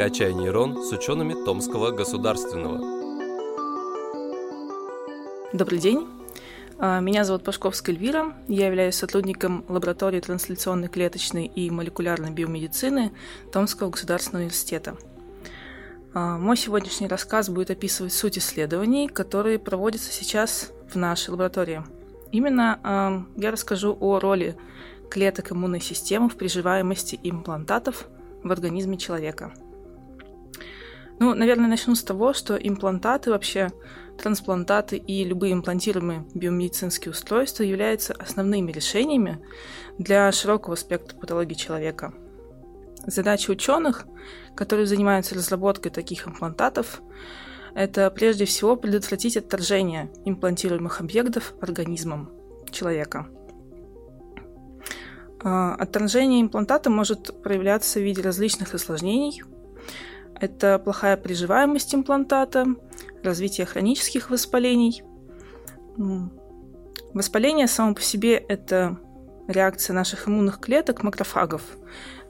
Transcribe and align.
«Качай 0.00 0.32
нейрон» 0.32 0.82
с 0.82 0.92
учеными 0.92 1.34
Томского 1.44 1.90
государственного. 1.90 2.78
Добрый 5.52 5.78
день. 5.78 6.08
А, 6.78 7.00
меня 7.00 7.22
зовут 7.22 7.44
Пашковская 7.44 7.94
Эльвира. 7.94 8.32
Я 8.48 8.68
являюсь 8.68 8.94
сотрудником 8.94 9.62
лаборатории 9.68 10.20
трансляционной 10.20 10.88
клеточной 10.88 11.44
и 11.44 11.70
молекулярной 11.70 12.30
биомедицины 12.30 13.12
Томского 13.52 13.90
государственного 13.90 14.44
университета. 14.44 14.96
А, 16.14 16.38
мой 16.38 16.56
сегодняшний 16.56 17.06
рассказ 17.06 17.50
будет 17.50 17.70
описывать 17.70 18.14
суть 18.14 18.38
исследований, 18.38 19.06
которые 19.06 19.58
проводятся 19.58 20.10
сейчас 20.10 20.72
в 20.90 20.96
нашей 20.96 21.28
лаборатории. 21.28 21.82
Именно 22.32 22.80
а, 22.82 23.22
я 23.36 23.50
расскажу 23.50 23.94
о 24.00 24.18
роли 24.18 24.56
клеток 25.10 25.52
иммунной 25.52 25.82
системы 25.82 26.30
в 26.30 26.36
приживаемости 26.36 27.20
имплантатов 27.22 28.06
в 28.42 28.50
организме 28.50 28.96
человека– 28.96 29.52
ну, 31.20 31.34
наверное, 31.34 31.68
начну 31.68 31.94
с 31.94 32.02
того, 32.02 32.32
что 32.32 32.56
имплантаты 32.56 33.30
вообще, 33.30 33.68
трансплантаты 34.16 34.96
и 34.96 35.22
любые 35.22 35.52
имплантируемые 35.52 36.24
биомедицинские 36.34 37.10
устройства 37.10 37.62
являются 37.62 38.14
основными 38.14 38.72
решениями 38.72 39.38
для 39.98 40.32
широкого 40.32 40.76
спектра 40.76 41.14
патологий 41.18 41.56
человека. 41.56 42.14
Задача 43.06 43.50
ученых, 43.50 44.06
которые 44.54 44.86
занимаются 44.86 45.34
разработкой 45.34 45.92
таких 45.92 46.26
имплантатов, 46.26 47.02
это 47.74 48.10
прежде 48.10 48.46
всего 48.46 48.74
предотвратить 48.76 49.36
отторжение 49.36 50.10
имплантируемых 50.24 51.02
объектов 51.02 51.52
организмом 51.60 52.30
человека. 52.70 53.28
А, 55.44 55.74
отторжение 55.74 56.40
имплантата 56.40 56.88
может 56.88 57.42
проявляться 57.42 58.00
в 58.00 58.02
виде 58.02 58.22
различных 58.22 58.72
осложнений– 58.72 59.42
это 60.40 60.78
плохая 60.78 61.16
приживаемость 61.16 61.94
имплантата, 61.94 62.66
развитие 63.22 63.66
хронических 63.66 64.30
воспалений. 64.30 65.02
Воспаление 67.12 67.66
само 67.66 67.94
по 67.94 68.00
себе– 68.00 68.36
это 68.48 68.98
реакция 69.48 69.94
наших 69.94 70.28
иммунных 70.28 70.60
клеток, 70.60 71.02
макрофагов, 71.02 71.62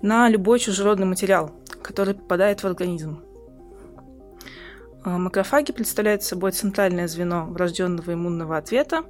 на 0.03 0.29
любой 0.29 0.59
чужеродный 0.59 1.07
материал, 1.07 1.53
который 1.83 2.15
попадает 2.15 2.63
в 2.63 2.67
организм. 2.67 3.23
А 5.03 5.19
макрофаги 5.19 5.73
представляют 5.73 6.23
собой 6.23 6.53
центральное 6.53 7.09
звено 7.09 7.47
врожденного 7.47 8.13
иммунного 8.13 8.57
ответа, 8.57 9.05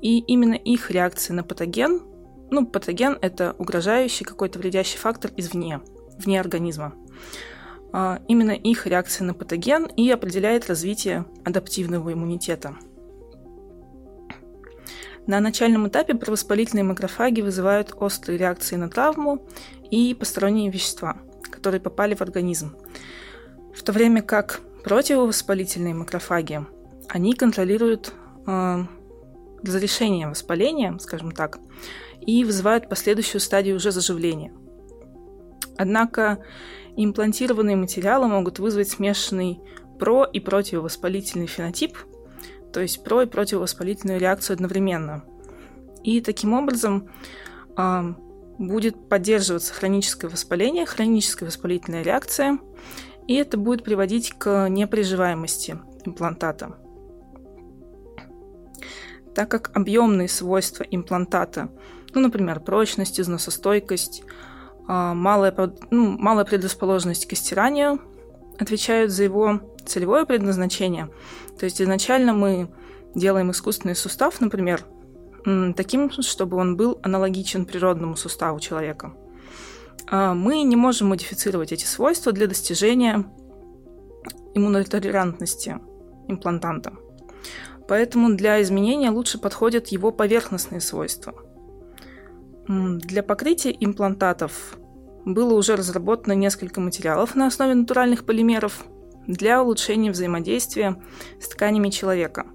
и 0.00 0.20
именно 0.20 0.54
их 0.54 0.90
реакция 0.90 1.34
на 1.34 1.42
патоген, 1.42 2.02
ну, 2.50 2.66
патоген– 2.66 3.18
это 3.20 3.54
угрожающий 3.58 4.24
какой-то 4.24 4.58
вредящий 4.58 4.98
фактор 4.98 5.32
извне, 5.36 5.80
вне 6.18 6.40
организма, 6.40 6.94
именно 7.92 8.52
их 8.52 8.86
реакция 8.86 9.24
на 9.24 9.34
патоген 9.34 9.86
и 9.86 10.10
определяет 10.10 10.68
развитие 10.68 11.24
адаптивного 11.44 12.12
иммунитета. 12.12 12.76
На 15.26 15.40
начальном 15.40 15.86
этапе 15.88 16.14
провоспалительные 16.14 16.84
макрофаги 16.84 17.42
вызывают 17.42 17.94
острые 18.00 18.38
реакции 18.38 18.76
на 18.76 18.88
травму 18.88 19.46
и 19.90 20.14
посторонние 20.14 20.70
вещества, 20.70 21.18
которые 21.50 21.82
попали 21.82 22.14
в 22.14 22.22
организм. 22.22 22.76
В 23.74 23.82
то 23.82 23.92
время 23.92 24.22
как 24.22 24.60
противовоспалительные 24.84 25.92
макрофаги, 25.92 26.64
они 27.08 27.34
контролируют 27.34 28.12
э, 28.46 28.84
разрешение 29.62 30.28
воспаления, 30.28 30.96
скажем 30.98 31.32
так, 31.32 31.58
и 32.20 32.44
вызывают 32.44 32.88
последующую 32.88 33.40
стадию 33.40 33.76
уже 33.76 33.90
заживления. 33.90 34.52
Однако 35.76 36.38
Имплантированные 37.00 37.76
материалы 37.76 38.26
могут 38.26 38.58
вызвать 38.58 38.88
смешанный 38.88 39.60
про- 40.00 40.24
и 40.24 40.40
противовоспалительный 40.40 41.46
фенотип, 41.46 41.96
то 42.72 42.80
есть 42.80 43.04
про- 43.04 43.22
и 43.22 43.26
противовоспалительную 43.26 44.18
реакцию 44.18 44.54
одновременно. 44.54 45.22
И 46.02 46.20
таким 46.20 46.54
образом 46.54 47.08
э, 47.76 48.14
будет 48.58 49.08
поддерживаться 49.08 49.72
хроническое 49.72 50.28
воспаление, 50.28 50.86
хроническая 50.86 51.48
воспалительная 51.48 52.02
реакция, 52.02 52.58
и 53.28 53.34
это 53.34 53.58
будет 53.58 53.84
приводить 53.84 54.32
к 54.36 54.68
неприживаемости 54.68 55.78
имплантата. 56.04 56.78
Так 59.36 59.48
как 59.48 59.70
объемные 59.76 60.26
свойства 60.26 60.82
имплантата, 60.82 61.68
ну, 62.12 62.22
например, 62.22 62.58
прочность, 62.58 63.20
износостойкость, 63.20 64.24
малая, 64.88 65.54
ну, 65.90 66.18
малая 66.18 66.44
предрасположенность 66.44 67.26
к 67.26 67.36
стиранию 67.36 68.00
отвечают 68.58 69.12
за 69.12 69.24
его 69.24 69.60
целевое 69.84 70.24
предназначение. 70.24 71.10
То 71.58 71.64
есть 71.66 71.80
изначально 71.80 72.32
мы 72.32 72.70
делаем 73.14 73.50
искусственный 73.50 73.94
сустав, 73.94 74.40
например, 74.40 74.84
таким, 75.76 76.10
чтобы 76.10 76.56
он 76.56 76.76
был 76.76 76.98
аналогичен 77.02 77.66
природному 77.66 78.16
суставу 78.16 78.60
человека. 78.60 79.14
А 80.10 80.34
мы 80.34 80.62
не 80.62 80.76
можем 80.76 81.08
модифицировать 81.08 81.72
эти 81.72 81.84
свойства 81.84 82.32
для 82.32 82.46
достижения 82.46 83.26
иммунотолерантности 84.54 85.78
имплантанта. 86.28 86.94
Поэтому 87.86 88.34
для 88.34 88.60
изменения 88.62 89.10
лучше 89.10 89.38
подходят 89.38 89.88
его 89.88 90.12
поверхностные 90.12 90.80
свойства– 90.80 91.34
для 92.68 93.22
покрытия 93.22 93.74
имплантатов 93.78 94.78
было 95.24 95.54
уже 95.54 95.74
разработано 95.74 96.34
несколько 96.34 96.80
материалов 96.80 97.34
на 97.34 97.46
основе 97.46 97.74
натуральных 97.74 98.24
полимеров 98.24 98.84
для 99.26 99.62
улучшения 99.62 100.10
взаимодействия 100.10 101.02
с 101.40 101.48
тканями 101.48 101.88
человека. 101.88 102.46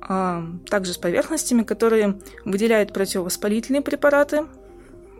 А, 0.00 0.44
также 0.68 0.92
с 0.92 0.98
поверхностями, 0.98 1.62
которые 1.62 2.20
выделяют 2.44 2.92
противовоспалительные 2.92 3.82
препараты 3.82 4.46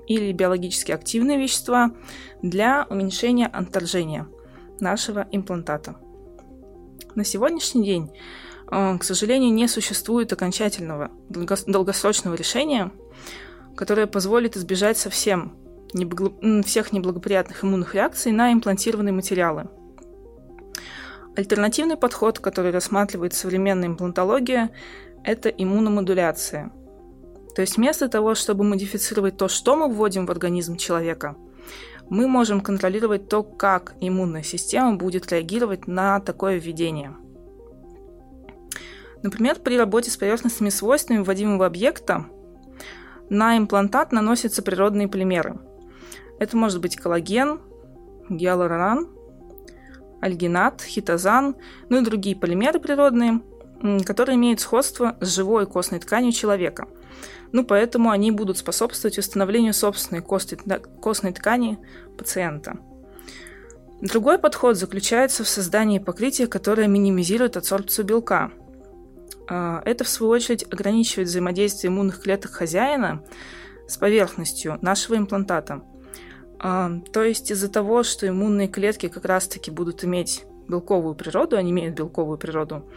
или 0.09 0.33
биологически 0.33 0.91
активные 0.91 1.39
вещества 1.39 1.93
для 2.43 2.87
уменьшения 2.91 3.47
отторжения 3.47 4.27
нашего 4.81 5.29
имплантата. 5.31 5.97
На 7.15 7.25
сегодняшний 7.25 7.84
день, 7.84 8.11
а, 8.67 8.99
к 8.99 9.05
сожалению, 9.05 9.53
не 9.53 9.69
существует 9.69 10.33
окончательного 10.33 11.13
долгосрочного 11.29 12.34
решения 12.34 12.91
которая 13.77 14.06
позволит 14.06 14.56
избежать 14.56 14.99
совсем 14.99 15.56
неблаго... 15.93 16.33
всех 16.62 16.93
неблагоприятных 16.93 17.65
иммунных 17.65 17.94
реакций 17.94 18.33
на 18.33 18.53
имплантированные 18.53 19.12
материалы. 19.12 19.69
Альтернативный 21.37 21.97
подход, 21.97 22.38
который 22.38 22.72
рассматривает 22.72 23.33
современная 23.33 23.88
имплантология, 23.88 24.71
это 25.25 25.49
иммуномодуляция. 25.49 26.72
То 27.55 27.62
есть 27.62 27.77
вместо 27.77 28.09
того, 28.09 28.34
чтобы 28.34 28.65
модифицировать 28.65 29.37
то, 29.37 29.49
что 29.49 29.77
мы 29.77 29.89
вводим 29.89 30.27
в 30.27 30.31
организм 30.31 30.77
человека, 30.77 31.37
мы 32.09 32.27
можем 32.27 32.60
контролировать 32.60 33.28
то, 33.28 33.43
как 33.43 33.94
иммунная 34.00 34.43
система 34.43 34.97
будет 34.97 35.31
реагировать 35.33 35.87
на 35.87 36.21
такое 36.21 36.59
введение. 36.59 37.16
Например, 39.22 39.56
при 39.59 39.78
работе 39.78 40.10
с 40.10 40.16
поверхностными 40.16 40.71
свойствами 40.71 41.19
вводимого 41.19 41.65
объекта 41.65 42.27
на 43.32 43.56
имплантат 43.56 44.12
наносятся 44.12 44.62
природные 44.62 45.09
полимеры. 45.09 45.59
Это 46.38 46.54
может 46.54 46.82
быть 46.82 46.97
коллаген, 46.97 47.60
гиалурон, 48.28 49.09
альгинат, 50.20 50.82
хитозан, 50.82 51.56
ну 51.88 52.00
и 52.00 52.04
другие 52.04 52.37
полимеры 52.37 52.78
природные, 52.78 53.41
которые 54.04 54.37
имеют 54.37 54.60
сходство 54.60 55.16
с 55.21 55.34
живой 55.34 55.66
костной 55.66 55.98
тканью 55.98 56.32
человека. 56.32 56.88
Ну, 57.53 57.65
поэтому 57.65 58.10
они 58.10 58.31
будут 58.31 58.59
способствовать 58.59 59.16
восстановлению 59.16 59.72
собственной 59.72 60.21
костной 60.22 61.33
ткани 61.33 61.78
пациента. 62.18 62.77
Другой 64.03 64.39
подход 64.39 64.77
заключается 64.77 65.42
в 65.42 65.48
создании 65.48 65.98
покрытия, 65.98 66.47
которое 66.47 66.86
минимизирует 66.86 67.57
адсорбцию 67.57 68.04
белка– 68.04 68.51
это, 69.54 70.04
в 70.04 70.09
свою 70.09 70.33
очередь, 70.33 70.65
ограничивает 70.71 71.28
взаимодействие 71.28 71.91
иммунных 71.91 72.22
клеток 72.22 72.53
хозяина 72.53 73.25
с 73.87 73.97
поверхностью 73.97 74.78
нашего 74.81 75.16
имплантата. 75.16 75.83
А, 76.59 76.93
то 77.13 77.25
есть 77.25 77.51
из-за 77.51 77.69
того, 77.69 78.04
что 78.04 78.28
иммунные 78.28 78.69
клетки 78.69 79.09
как 79.09 79.25
раз-таки 79.25 79.71
будут 79.71 80.04
иметь 80.04 80.45
белковую 80.69 81.16
природу, 81.16 81.57
они 81.57 81.72
имеют 81.72 81.97
белковую 81.97 82.39
природу, 82.39 82.89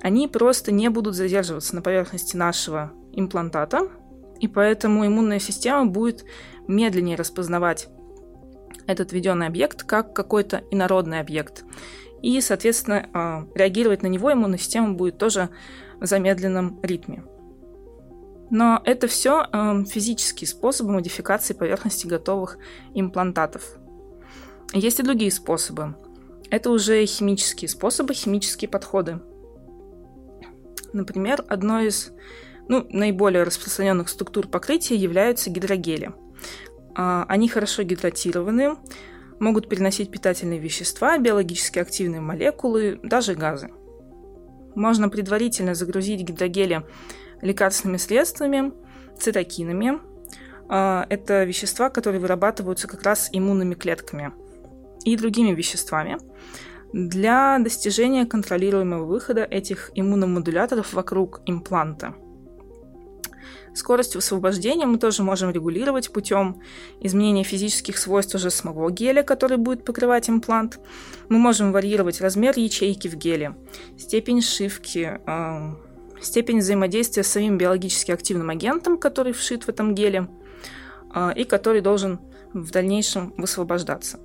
они 0.00 0.26
просто 0.26 0.72
не 0.72 0.90
будут 0.90 1.14
задерживаться 1.14 1.76
на 1.76 1.82
поверхности 1.82 2.36
нашего 2.36 2.92
имплантата, 3.12 3.88
и 4.40 4.48
поэтому 4.48 5.06
иммунная 5.06 5.38
система 5.38 5.86
будет 5.86 6.24
медленнее 6.66 7.16
распознавать 7.16 7.88
этот 8.88 9.12
введенный 9.12 9.46
объект 9.46 9.84
как 9.84 10.12
какой-то 10.12 10.64
инородный 10.72 11.20
объект. 11.20 11.64
И, 12.22 12.40
соответственно, 12.40 13.08
а, 13.12 13.46
реагировать 13.54 14.02
на 14.02 14.08
него 14.08 14.32
иммунная 14.32 14.58
система 14.58 14.94
будет 14.94 15.18
тоже 15.18 15.50
замедленном 16.06 16.80
ритме. 16.82 17.24
Но 18.50 18.82
это 18.84 19.06
все 19.06 19.46
э, 19.50 19.84
физические 19.84 20.46
способы 20.46 20.92
модификации 20.92 21.54
поверхности 21.54 22.06
готовых 22.06 22.58
имплантатов. 22.92 23.78
Есть 24.74 25.00
и 25.00 25.02
другие 25.02 25.30
способы. 25.30 25.96
Это 26.50 26.70
уже 26.70 27.04
химические 27.06 27.68
способы, 27.68 28.12
химические 28.12 28.68
подходы. 28.68 29.20
Например, 30.92 31.42
одной 31.48 31.86
из 31.86 32.12
ну, 32.68 32.86
наиболее 32.90 33.42
распространенных 33.42 34.08
структур 34.08 34.46
покрытия 34.46 34.96
являются 34.96 35.50
гидрогели. 35.50 36.12
А, 36.94 37.24
они 37.28 37.48
хорошо 37.48 37.82
гидратированы, 37.82 38.76
могут 39.40 39.68
переносить 39.68 40.10
питательные 40.10 40.58
вещества, 40.58 41.18
биологически 41.18 41.78
активные 41.78 42.20
молекулы, 42.20 43.00
даже 43.02 43.34
газы. 43.34 43.70
Можно 44.74 45.08
предварительно 45.08 45.74
загрузить 45.74 46.22
гидрогели 46.22 46.84
лекарственными 47.40 47.98
средствами, 47.98 48.72
цитокинами. 49.18 50.00
А, 50.68 51.06
это 51.08 51.44
вещества, 51.44 51.90
которые 51.90 52.20
вырабатываются 52.20 52.88
как 52.88 53.02
раз 53.02 53.28
иммунными 53.32 53.74
клетками 53.74 54.32
и 55.04 55.16
другими 55.16 55.52
веществами 55.52 56.18
для 56.92 57.58
достижения 57.58 58.26
контролируемого 58.26 59.04
выхода 59.04 59.44
этих 59.44 59.90
иммуномодуляторов 59.94 60.92
вокруг 60.92 61.40
импланта. 61.46 62.14
Скорость 63.74 64.14
высвобождения 64.14 64.86
мы 64.86 64.98
тоже 64.98 65.22
можем 65.22 65.50
регулировать 65.50 66.12
путем 66.12 66.60
изменения 67.00 67.42
физических 67.42 67.96
свойств 67.96 68.34
уже 68.34 68.50
самого 68.50 68.90
геля, 68.90 69.22
который 69.22 69.56
будет 69.56 69.84
покрывать 69.84 70.28
имплант. 70.28 70.78
Мы 71.28 71.38
можем 71.38 71.72
варьировать 71.72 72.20
размер 72.20 72.58
ячейки 72.58 73.08
в 73.08 73.16
геле, 73.16 73.56
степень 73.98 74.42
шивки, 74.42 75.20
э, 75.26 75.74
степень 76.20 76.58
взаимодействия 76.58 77.22
с 77.22 77.28
самим 77.28 77.56
биологически 77.56 78.10
активным 78.10 78.50
агентом, 78.50 78.98
который 78.98 79.32
вшит 79.32 79.64
в 79.64 79.68
этом 79.70 79.94
геле, 79.94 80.28
э, 81.14 81.32
и 81.34 81.44
который 81.44 81.80
должен 81.80 82.20
в 82.52 82.70
дальнейшем 82.70 83.32
высвобождаться. 83.38 84.20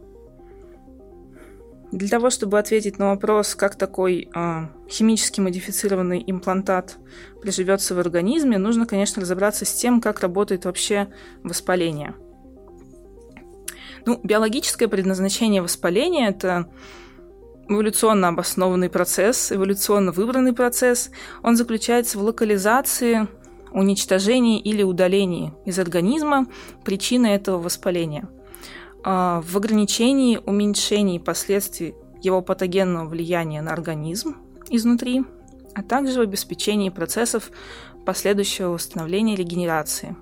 Для 1.91 2.09
того, 2.09 2.29
чтобы 2.29 2.59
ответить 2.59 2.99
на 2.99 3.11
вопрос, 3.11 3.55
как 3.55 3.75
такой 3.75 4.29
э, 4.35 4.67
химически 4.89 5.39
модифицированный 5.39 6.21
имплантат 6.27 6.97
приживется 7.41 7.95
в 7.95 7.99
организме, 7.99 8.57
нужно, 8.57 8.85
конечно, 8.85 9.21
разобраться 9.21 9.63
с 9.63 9.73
тем, 9.73 10.01
как 10.01 10.19
работает 10.19 10.65
вообще 10.65 11.07
воспаление. 11.43 12.13
Ну, 14.05 14.19
биологическое 14.21 14.89
предназначение 14.89 15.61
воспаления– 15.61 16.27
это 16.29 16.69
эволюционно 17.69 18.29
обоснованный 18.29 18.89
процесс, 18.89 19.53
эволюционно 19.53 20.11
выбранный 20.11 20.53
процесс. 20.53 21.09
Он 21.41 21.55
заключается 21.55 22.17
в 22.17 22.21
локализации, 22.21 23.27
уничтожении 23.71 24.59
или 24.59 24.83
удалении 24.83 25.53
из 25.65 25.79
организма 25.79 26.47
причины 26.83 27.27
этого 27.27 27.59
воспаления– 27.59 28.27
в 29.07 29.55
ограничении, 29.55 30.37
уменьшении 30.45 31.17
последствий 31.17 31.95
его 32.21 32.41
патогенного 32.41 33.07
влияния 33.07 33.61
на 33.61 33.71
организм 33.71 34.35
изнутри, 34.69 35.23
а 35.73 35.81
также 35.81 36.19
в 36.19 36.23
обеспечении 36.23 36.89
процессов 36.89 37.51
последующего 38.05 38.71
восстановления 38.71 39.35
и 39.35 39.37
регенерации. 39.37 40.17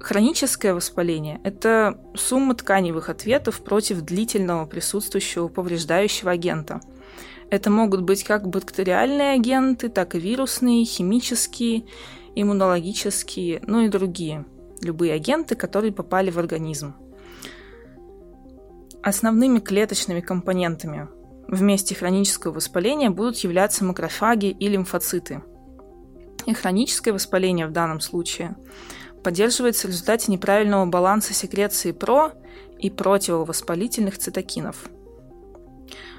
Хроническое 0.00 0.74
воспаление– 0.74 1.40
это 1.44 1.98
сумма 2.14 2.54
тканевых 2.54 3.08
ответов 3.08 3.62
против 3.62 4.02
длительного 4.02 4.66
присутствующего 4.66 5.48
повреждающего 5.48 6.32
агента. 6.32 6.82
Это 7.50 7.70
могут 7.70 8.02
быть 8.02 8.22
как 8.22 8.48
бактериальные 8.48 9.32
агенты, 9.32 9.88
так 9.88 10.14
и 10.14 10.18
вирусные, 10.18 10.84
химические, 10.84 11.84
иммунологические, 12.34 13.62
ну 13.66 13.80
и 13.80 13.88
другие. 13.88 14.44
Любые 14.82 15.14
агенты, 15.14 15.54
которые 15.54 15.92
попали 15.92 16.30
в 16.30 16.38
организм. 16.38 16.94
Основными 19.02 19.60
клеточными 19.60 20.20
компонентами 20.20 21.08
в 21.48 21.62
месте 21.62 21.94
хронического 21.94 22.52
воспаления 22.52 23.08
будут 23.08 23.38
являться 23.38 23.82
макрофаги 23.82 24.48
и 24.50 24.68
лимфоциты. 24.68 25.42
И 26.44 26.52
хроническое 26.52 27.14
воспаление 27.14 27.66
в 27.66 27.72
данном 27.72 28.00
случае 28.00 28.56
поддерживается 29.24 29.86
в 29.86 29.90
результате 29.90 30.30
неправильного 30.30 30.84
баланса 30.84 31.32
секреции 31.32 31.92
про 31.92 32.32
и 32.78 32.90
противовоспалительных 32.90 34.18
цитокинов. 34.18 34.90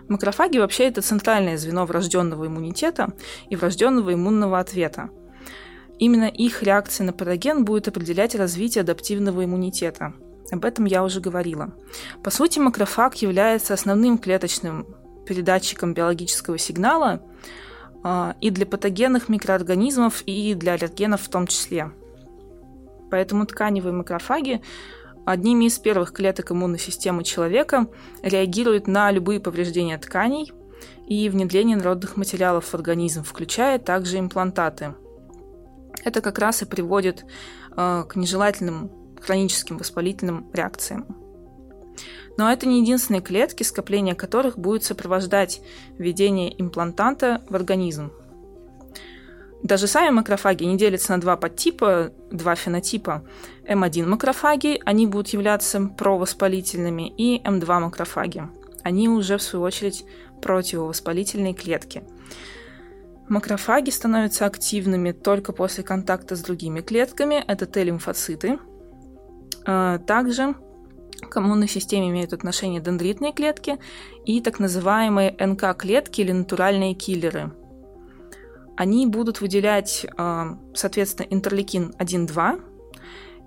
Макрофаги 0.08 0.58
вообще 0.58 0.86
это 0.86 1.02
центральное 1.04 1.58
звено 1.58 1.86
врожденного 1.86 2.48
иммунитета 2.48 3.14
и 3.50 3.56
врожденного 3.56 4.14
иммунного 4.14 4.58
ответа. 4.60 5.10
Именно 6.00 6.26
их 6.26 6.64
реакция 6.64 7.06
на 7.06 7.14
патоген 7.14 7.64
будет 7.64 7.88
определять 7.88 8.34
развитие 8.34 8.82
адаптивного 8.82 9.46
иммунитета– 9.46 10.14
об 10.52 10.66
этом 10.66 10.86
я 10.86 11.04
уже 11.04 11.22
говорила. 11.22 11.72
По 12.24 12.30
сути, 12.30 12.60
макрофаг 12.60 13.16
является 13.16 13.74
основным 13.74 14.18
клеточным 14.18 14.86
передатчиком 15.26 15.94
биологического 15.94 16.58
сигнала 16.58 17.24
а, 18.04 18.36
и 18.42 18.50
для 18.50 18.66
патогенных 18.66 19.30
микроорганизмов, 19.30 20.24
и 20.26 20.54
для 20.54 20.74
аллергенов 20.74 21.22
в 21.22 21.30
том 21.30 21.48
числе. 21.48 21.92
Поэтому 23.10 23.46
тканевые 23.46 23.94
макрофаги 23.94 24.62
одними 25.26 25.66
из 25.66 25.80
первых 25.80 26.12
клеток 26.12 26.52
иммунной 26.52 26.80
системы 26.80 27.24
человека 27.24 27.88
реагируют 28.22 28.88
на 28.88 29.12
любые 29.12 29.40
повреждения 29.40 29.98
тканей 29.98 30.52
и 31.08 31.30
внедрение 31.30 31.78
народных 31.78 32.18
материалов 32.18 32.66
в 32.66 32.74
организм, 32.74 33.24
включая 33.24 33.80
также 33.80 34.20
имплантаты. 34.20 34.96
Это 36.04 36.22
как 36.22 36.40
раз 36.40 36.62
и 36.62 36.66
приводит 36.66 37.26
э, 37.76 38.04
к 38.08 38.16
нежелательным 38.16 39.01
хроническим 39.22 39.78
воспалительным 39.78 40.50
реакциям. 40.54 41.06
Но 42.38 42.52
это 42.52 42.68
не 42.68 42.82
единственные 42.82 43.22
клетки, 43.22 43.64
скопление 43.64 44.16
которых 44.16 44.58
будет 44.58 44.84
сопровождать 44.84 45.62
введение 45.98 46.60
имплантанта 46.60 47.42
в 47.50 47.56
организм. 47.56 48.12
Даже 49.64 49.86
сами 49.86 50.10
макрофаги 50.10 50.64
не 50.64 50.76
делятся 50.76 51.12
на 51.12 51.22
два 51.22 51.38
подтипа, 51.38 52.12
два 52.32 52.56
фенотипа. 52.56 53.24
М1 53.68 54.08
макрофаги, 54.08 54.82
они 54.86 55.06
будут 55.06 55.30
являться 55.30 55.82
провоспалительными, 55.82 57.14
и 57.16 57.40
М2 57.44 57.80
макрофаги. 57.80 58.50
Они 58.82 59.08
уже, 59.08 59.38
в 59.38 59.44
свою 59.44 59.64
очередь, 59.64 60.04
противовоспалительные 60.42 61.54
клетки. 61.54 62.04
Макрофаги 63.30 63.92
становятся 63.92 64.48
активными 64.48 65.12
только 65.12 65.54
после 65.54 65.84
контакта 65.84 66.36
с 66.36 66.42
другими 66.42 66.82
клетками. 66.82 67.44
Это 67.48 67.68
Т-лимфоциты– 67.68 68.58
также 69.66 70.56
к 71.30 71.38
иммунной 71.38 71.68
системе 71.68 72.10
имеют 72.10 72.34
отношение 72.34 72.82
дендритные 72.82 73.34
клетки 73.34 73.78
и 74.26 74.42
так 74.42 74.60
называемые 74.60 75.36
НК-клетки 75.40 76.22
или 76.22 76.32
натуральные 76.32 76.94
киллеры. 76.94 77.52
Они 78.78 79.06
будут 79.06 79.42
выделять, 79.42 80.08
а, 80.18 80.58
соответственно, 80.74 81.28
интерлейкин 81.30 81.94
1-2 82.00 82.62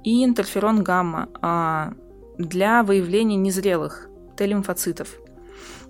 и 0.04 0.24
интерферон 0.24 0.84
гамма 0.84 1.28
а, 1.40 1.94
для 2.38 2.82
выявления 2.82 3.36
незрелых 3.36 4.08
Т-лимфоцитов. 4.36 5.08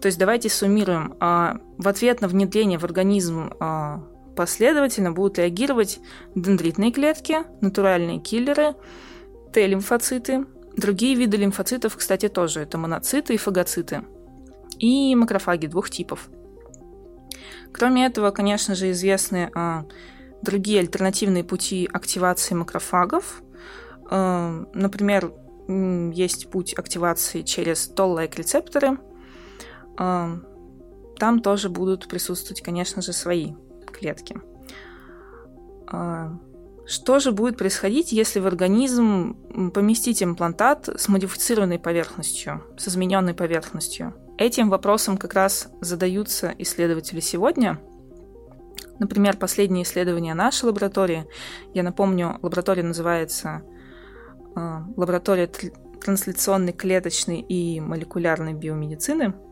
То 0.00 0.06
есть 0.06 0.18
давайте 0.18 0.50
суммируем. 0.50 1.14
В 1.18 1.88
ответ 1.88 2.20
на 2.20 2.28
внедрение 2.28 2.78
в 2.78 2.84
организм 2.84 3.50
последовательно 4.36 5.12
будут 5.12 5.38
реагировать 5.38 5.98
дендритные 6.34 6.92
клетки, 6.92 7.38
натуральные 7.62 8.18
киллеры– 8.18 8.74
Т-лимфоциты. 9.54 10.46
Другие 10.76 11.14
виды 11.14 11.36
лимфоцитов, 11.36 11.96
кстати, 11.96 12.28
тоже. 12.28 12.60
Это 12.60 12.76
моноциты 12.76 13.34
и 13.34 13.38
фагоциты. 13.38 14.02
И 14.80 15.14
макрофаги 15.14 15.68
двух 15.68 15.90
типов. 15.90 16.28
Кроме 17.72 18.06
этого, 18.06 18.32
конечно 18.32 18.74
же, 18.74 18.90
известны 18.90 19.52
а, 19.54 19.84
другие 20.42 20.80
альтернативные 20.80 21.44
пути 21.44 21.88
активации 21.92 22.56
макрофагов. 22.56 23.42
А, 24.10 24.66
например, 24.74 25.32
есть 25.68 26.50
путь 26.50 26.74
активации 26.74 27.42
через 27.42 27.88
toll-like 27.88 28.36
рецепторы. 28.36 28.98
А, 29.96 30.36
там 31.16 31.40
тоже 31.40 31.68
будут 31.68 32.08
присутствовать, 32.08 32.60
конечно 32.60 33.02
же, 33.02 33.12
свои 33.12 33.54
клетки. 33.86 34.36
А, 35.86 36.36
что 36.86 37.18
же 37.18 37.32
будет 37.32 37.56
происходить, 37.56 38.12
если 38.12 38.40
в 38.40 38.46
организм 38.46 39.36
поместить 39.72 40.22
имплантат 40.22 40.88
с 40.88 41.08
модифицированной 41.08 41.78
поверхностью, 41.78 42.62
с 42.76 42.88
измененной 42.88 43.34
поверхностью? 43.34 44.14
Этим 44.36 44.68
вопросом 44.68 45.16
как 45.16 45.34
раз 45.34 45.68
задаются 45.80 46.54
исследователи 46.58 47.20
сегодня. 47.20 47.80
Например, 48.98 49.36
последние 49.36 49.84
исследования 49.84 50.34
нашей 50.34 50.66
лаборатории, 50.66 51.26
я 51.72 51.82
напомню, 51.82 52.38
лаборатория 52.42 52.82
называется 52.82 53.62
э, 54.54 54.78
лаборатория 54.96 55.50
трансляционной 56.00 56.72
клеточной 56.72 57.40
и 57.40 57.80
молекулярной 57.80 58.52
биомедицины– 58.52 59.34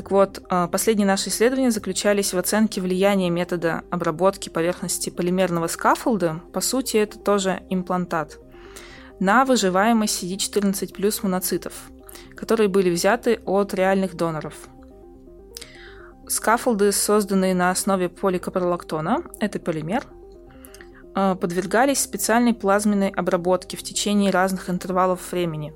так 0.00 0.10
вот, 0.12 0.42
а, 0.48 0.66
последние 0.66 1.06
наши 1.06 1.28
исследования 1.28 1.70
заключались 1.70 2.32
в 2.32 2.38
оценке 2.38 2.80
влияния 2.80 3.28
метода 3.28 3.82
обработки 3.90 4.48
поверхности 4.48 5.10
полимерного 5.10 5.66
скафолда, 5.66 6.40
по 6.54 6.62
сути, 6.62 6.96
это 6.96 7.18
тоже 7.18 7.60
имплантат, 7.68 8.38
на 9.18 9.44
выживаемость 9.44 10.22
CD14 10.24 10.94
плюс 10.94 11.22
моноцитов. 11.22 11.74
которые 12.34 12.68
были 12.68 12.88
взяты 12.88 13.40
от 13.44 13.74
реальных 13.74 14.16
доноров. 14.16 14.54
Скафолды, 16.26 16.90
созданные 16.92 17.54
на 17.54 17.70
основе 17.70 18.08
поликапролактона, 18.08 19.22
это 19.40 19.58
полимер, 19.58 20.06
э, 21.14 21.34
подвергались 21.34 22.00
специальной 22.00 22.54
плазменной 22.54 23.10
обработке 23.10 23.76
в 23.76 23.82
течение 23.82 24.30
разных 24.30 24.70
интервалов 24.70 25.30
времени. 25.30 25.74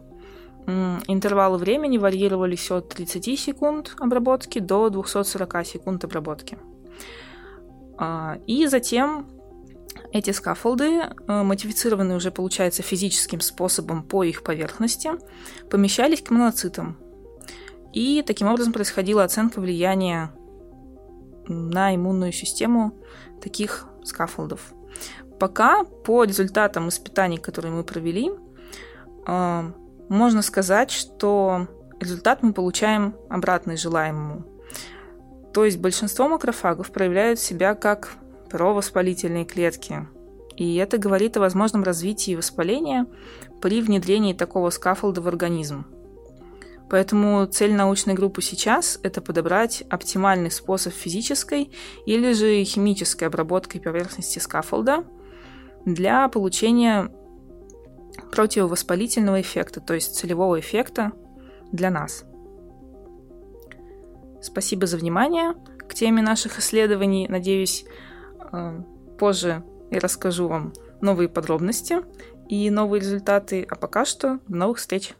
Интервалы 0.67 1.59
времени 1.59 1.99
варьировались 1.99 2.71
от 2.71 2.89
30 2.89 3.39
секунд 3.39 3.95
обработки 3.99 4.61
до 4.61 4.89
240 4.89 5.67
секунд 5.67 6.05
обработки. 6.05 6.59
А, 7.99 8.39
и 8.47 8.67
затем 8.67 9.27
эти 10.13 10.31
скафолды, 10.31 11.03
э, 11.27 11.43
модифицированные 11.43 12.17
уже, 12.17 12.31
получается, 12.31 12.83
физическим 12.83 13.41
способом 13.41 14.03
по 14.03 14.25
их 14.25 14.43
поверхности, 14.43 15.11
помещались 15.71 16.23
к 16.23 16.31
моноцитам. 16.31 16.97
И 17.93 18.23
таким 18.27 18.49
образом 18.49 18.73
происходила 18.73 19.25
оценка 19.25 19.61
влияния 19.61 20.33
на 21.47 21.95
иммунную 21.95 22.33
систему 22.33 22.95
таких 23.43 23.87
скафолдов. 24.03 24.73
Пока 25.39 25.85
по 25.85 26.25
результатам 26.25 26.89
испытаний, 26.89 27.39
которые 27.39 27.73
мы 27.73 27.85
провели, 27.85 28.31
э, 29.27 29.73
можно 30.09 30.43
сказать, 30.43 30.91
что 30.91 31.69
результат 32.01 32.43
мы 32.43 32.53
получаем 32.53 33.15
обратный 33.29 33.77
желаемому. 33.77 34.45
То 35.53 35.65
есть 35.65 35.79
большинство 35.79 36.29
макрофагов 36.29 36.91
проявляют 36.91 37.39
себя 37.39 37.75
как 37.75 38.17
провоспалительные 38.51 39.45
клетки. 39.45 40.07
И 40.57 40.77
это 40.77 40.99
говорит 40.99 41.37
о 41.37 41.41
возможном 41.41 41.83
развитии 41.83 42.35
воспаления 42.35 43.07
при 43.61 43.81
внедрении 43.81 44.33
такого 44.33 44.71
скафолда 44.71 45.21
в 45.21 45.29
организм. 45.29 45.87
Поэтому 46.91 47.47
цель 47.47 47.73
научной 47.73 48.15
группы 48.15 48.43
сейчас– 48.43 49.01
это 49.03 49.21
подобрать 49.21 49.83
оптимальный 49.89 50.51
способ 50.51 50.93
физической 50.93 51.73
или 52.07 52.33
же 52.33 52.63
химической 52.65 53.25
обработки 53.25 53.79
поверхности 53.79 54.39
скафолда 54.39 55.05
для 55.85 56.29
получения 56.29 57.11
противовоспалительного 58.31 59.41
эффекта, 59.41 59.81
то 59.81 59.95
есть 59.95 60.17
целевого 60.17 60.61
эффекта 60.61 61.13
для 61.73 61.91
нас. 61.91 62.25
Спасибо 64.43 64.87
за 64.87 64.99
внимание 64.99 65.55
к 65.79 65.95
теме 65.95 66.23
наших 66.23 66.59
исследований. 66.59 67.27
Надеюсь, 67.29 67.85
э, 68.53 68.83
позже 69.19 69.65
я 69.91 70.01
расскажу 70.01 70.49
вам 70.49 70.73
новые 71.01 71.29
подробности 71.29 71.99
и 72.49 72.71
новые 72.71 73.01
результаты. 73.01 73.67
А 73.69 73.75
пока 73.77 74.05
что 74.05 74.41
до 74.49 74.57
новых 74.57 74.79
встреч! 74.79 75.15